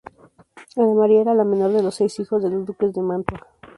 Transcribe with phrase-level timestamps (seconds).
[0.77, 3.45] Ana María era la menor de los seis hijos de los duques de Mantua.